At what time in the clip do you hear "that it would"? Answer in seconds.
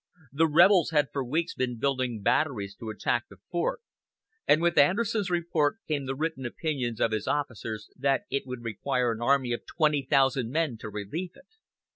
7.95-8.63